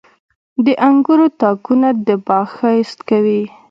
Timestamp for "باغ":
2.27-2.47